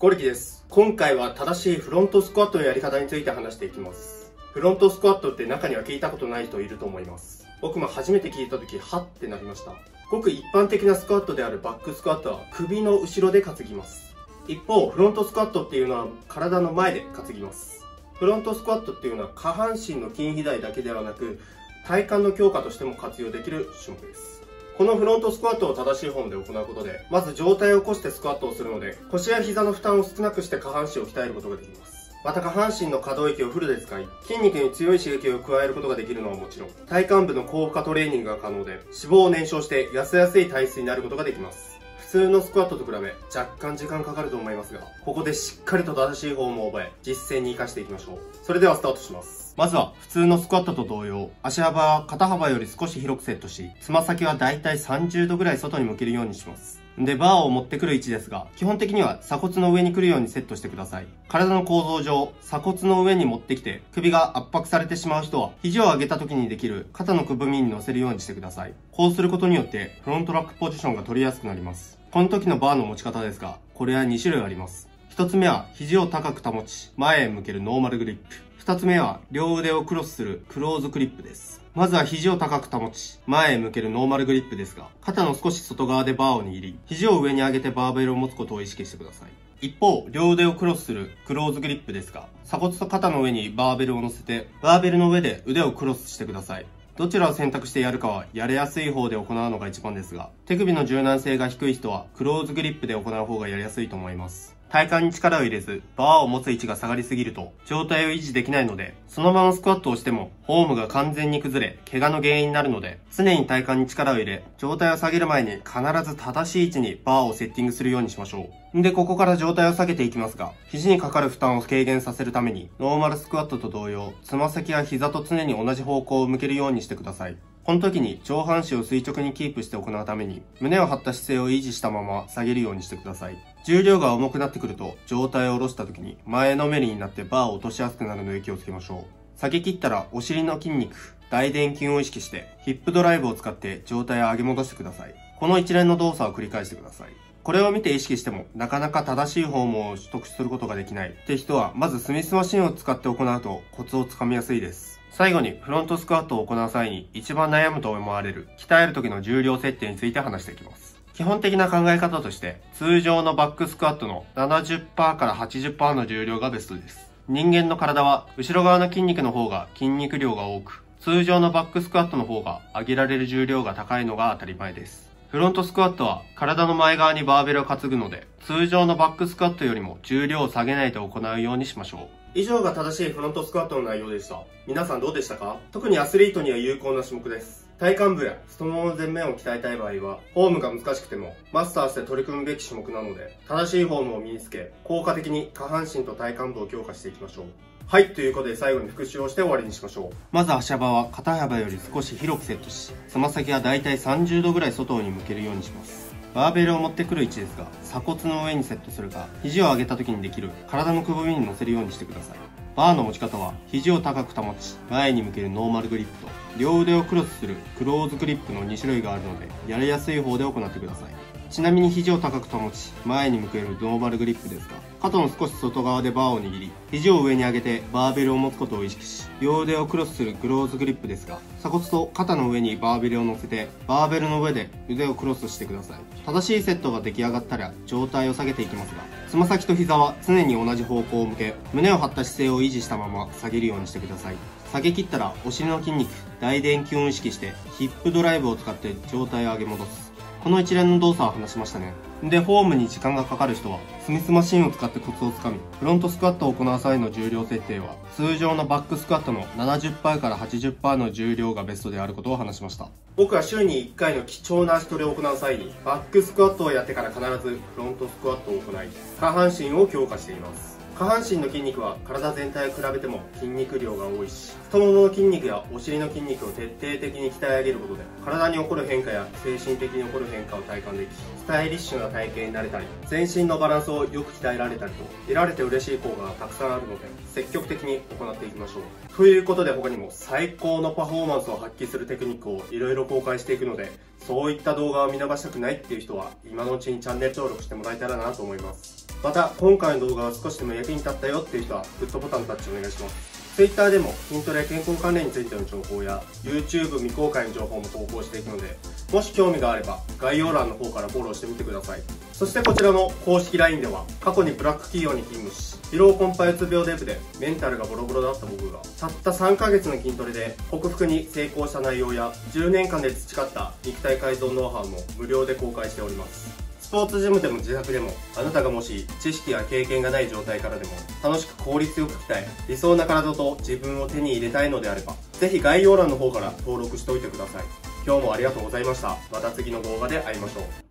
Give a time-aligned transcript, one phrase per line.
[0.00, 0.64] ゴリキです。
[0.68, 4.32] 今回は正しいフロントスクワットのやり方について話していきます。
[4.52, 7.44] フロントスクワットって中には聞いたことない人いると思います。
[7.60, 9.72] 僕も初めて聞いた時、はってなりました。
[10.08, 14.14] ごく一般的なスクワットであるバックスクワットは首の後ろで担ぎます。
[14.46, 17.84] 一方、フロントスクワットっていうのは体の前で担ぎます。
[18.20, 21.40] フロントスクワットっていうのは下半身の筋肥大だけではなく、
[21.84, 24.37] 体幹の強化としても活用できる種目です。
[24.78, 32.12] このフロントスクワットを正しいフォームで行うことで、まず上体を起こしてスクワットをするので、腰や膝の負担を少なくして下半身を鍛えることができます。
[32.24, 41.80] また下半身の可動域をフルで使い、筋肉に強い刺激を加えることができるのはもちろん、体幹部の高負荷トレーニングが可能で、脂肪を燃焼して痩せやすい体質になることができます。
[41.98, 42.98] 普通のスクワットと比べ
[43.36, 48.18] 若干時間かかると思いますが、ここでしっかりと正しいフォームを覚え、実践に活かしていきましょう。
[48.44, 49.37] それではスタートします。
[49.58, 56.80] まずは普通のスクワットと同様、足幅は肩幅より少し広くセットし、つま先はだいたい30度ぐらい外に向けるようにします。
[56.96, 61.08] で、バーを持ってくる位置ですが、基本的には鎖骨の上に来るようにセットしてください。
[61.26, 68.74] 体の構造上、鎖骨の上に持ってきて、首が圧迫されてしまう人は、肘を上げた時にできる肩のくぼみに乗せるようにしてください。
[68.92, 71.98] こうすることによって、フロントラックポジションが取りやすくなります。
[72.12, 74.87] この時のバーの持ち方ですが、これは2種類あります。
[75.18, 78.22] 一つ目は、肘を高く保ち、前へ向けるノーマルグリップ。
[78.56, 81.60] 二つ目は、両腕をクロスするクローズグリップです。
[81.74, 89.66] まずは肘を高く保ち、前へ向けるノーマルグリップですが、肩の少し外側でバーを握り、肘を上に上げてバーベルを持つことを意識してください。
[89.66, 96.66] 一方、両腕をクロスするクローズグリップですが、鎖骨と肩の上にバーベルを乗せて、バーベルの上で腕をクロスしてください。
[96.94, 104.57] どちらを選択してやるかはやりやすい方で行うのが一番ですが、手首の柔軟性が低い人はクローズグリップで行う方がやりやすいと思います。
[104.70, 118.78] 体幹に力を入れず、バーを持つ位置が下がりすぎると、上体を維持できないので、そのままスクワットをしても、フォームが完全に崩れ、怪我の原因になるので、常に体幹に力を入れ、上体を下げる前に必ず正しい位置にバーをセッティングするようにしましょう。
[118.78, 127.36] んで、ここから状態を下げていきますが、肘にかかる負担を軽減させるために、ノーマルスクワットと同様、つま先や膝と常に同じ方向を向けるようにしてください。
[127.68, 133.36] この時に上半身を垂直にキープして行うために、胸を張った姿勢を維持したまま下げるようにしてください。
[133.68, 139.04] 重量が重くなってくると、上体を下ろした時に前のめりになってバーを落としやすくなるので気をつけましょ
[139.36, 139.38] う。
[139.38, 145.14] 下げ切ったらお尻の筋肉、大臀筋を意識して、ヒップドライブを使って状態を上げ戻してください。
[145.38, 147.08] この一連の動作を繰り返してください。
[147.42, 154.98] これを見て意識しても、なかなか正しいフォームを取得することができないって人は、まずスミスマシンを使って行うとコツをつかみやすいです。
[155.10, 160.97] 最後にフロントスクワットを行う際に一番悩むと思われる鍛える時の重量設定について話していきます。
[161.18, 167.10] 基本的な考え方として通常のバックスクワットの70%から80%の重量がベストです。
[167.26, 175.10] 人間の体は後ろ側の筋肉の方が筋肉量が多く通常のバックスクワットの方が上げられる重量が高いのが当たり前です。
[175.30, 181.96] フロントスクワットは体の前側にバーベルを担ぐので通常のバックスクワットよりも重量を下げないと行うようにしましょ
[182.36, 182.38] う。
[182.38, 184.40] 以上が正しいフロントスクワットの内容でした。
[184.68, 185.56] 皆さんどうでしたか？
[185.72, 187.67] 特にアスリートには有効な種目です。
[187.78, 197.44] 体幹部や太ももの前面を鍛えたい場合は、フォームが難しくてもマスターして取り組むべき種目なので、正しいフォームを身につけ、効果的に下半身と体幹部を強化していきましょう。
[197.86, 200.16] はい、ということで最後に復習をして終わりにしましょう。
[200.32, 206.12] まず足幅は肩幅より少し広くセットし、つま先はだいたい30度ぐらい外に向けるようにします。
[206.34, 212.47] バーベルを持ってくる位置ですが、鎖骨の上にセットするか、肘を上げた時にできる体のくぼみに乗せるようにしてください。
[212.78, 216.28] バーの持ち方は、肘を高く保ち、前に向けるノーマルグリップと、
[216.60, 221.08] 両腕をクロスするクローズグリップの2種類があるので、やりやすい方で行ってください。
[221.50, 235.98] ちなみに肘を高く保ち、前に向けるノーマルグリップですが、肩の少し外側でバーを握り、肘を上に上げてバーベルを持つことを意識し、両腕をクロスするクローズグリップですが、鎖骨と肩の上にバーベルを乗せて、バーベルの上で腕をクロスしてください。
[236.24, 244.36] 正しいセットが出来上がったら、上体を下げていきますが、つま先と膝は常に同じ方向を向け、胸を張った姿勢を維持したまま下げるようにしてください。
[244.72, 250.12] 下げ切ったら、お尻の筋肉、大臀筋を意識して、ヒップドライブを使って上体を上げ戻す。
[250.42, 251.92] この一連の動作を話しましたね。
[252.22, 262.88] で、フォームに時間がかかる人は、スミスマシンを使ってコツをつかみ、フロントスクワットを行う際の重量設定は、通常のバックスクワットの70%から80%の重量がベストであることを話しました。
[263.14, 268.88] 僕は週に1回の貴重な足トレを行う際に、バックスクワットをやってから必ずフロントスクワットを行い、
[269.20, 270.77] 下半身を強化しています。
[270.98, 289.16] 下半身の筋肉は体全体を比べても筋肉量が多いし太ももの筋肉やお尻の筋肉を徹底的に鍛え上げることで体に起こる変化や精神的に起こる変化を体感できスタイリッシュな体型になれたり全身のバランスをよく鍛えられたりと得られて嬉しい効果がたくさんあるので積極的に行っていきましょう。
[289.16, 293.92] ということで他にも最高のパフォーマンスを発揮するテクニックをいろいろ公開していくので
[294.26, 299.07] そういった動画を見逃したくないっていう人は今のうちにチャンネル登録してもらえたらなと思います。
[299.22, 303.38] また今回の動画が少しでも役に立ったよっていう人はグッドボタンタッチお願いします。
[303.56, 308.78] Twitter でも筋トレ健康関連についての情報や YouTube 未公開の情報も投稿していくので
[309.12, 312.02] もし興味があれば概要欄の方からフォローしてみてください。
[312.32, 326.67] そしてこちらの公式 LINE では過去にブラック企業に勤務し疲労困憊うつ病デブでメンタルがボロボロだった僕がたった3ヶ月の筋トレで克服に成功した内容や10年間で培った肉体改造ノウハウも無料で公開しております。
[326.88, 330.92] スポーツジムでも自宅でもあなたがもし知識や経験がない状態からでも
[331.22, 337.64] 楽しく効率よく鍛え理想な体と自分を手に入れたいのであればぜひ概要欄の方から登録しておいてください。
[338.06, 339.18] 今日もありがとうございました。
[339.30, 340.87] また次の動画で会いましょう。